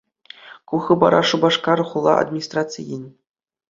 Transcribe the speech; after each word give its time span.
Ку 0.67 0.75
хыпара 0.85 1.21
Шупашкар 1.29 1.79
хула 1.89 2.13
администрацийӗн 2.21 3.03